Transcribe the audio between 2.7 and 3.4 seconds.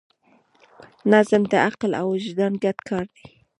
کار دی.